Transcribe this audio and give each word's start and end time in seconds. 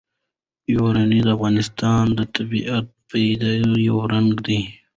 یورانیم 0.75 1.23
د 1.25 1.27
افغانستان 1.37 2.03
د 2.17 2.19
طبیعي 2.35 2.79
پدیدو 3.07 3.73
یو 3.87 3.97
رنګ 4.11 4.29
دی. 4.45 4.59